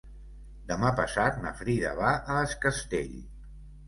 Demà 0.69 0.87
passat 0.99 1.37
na 1.43 1.51
Frida 1.59 1.91
va 1.99 2.13
a 2.13 2.39
Es 2.47 2.57
Castell. 2.65 3.13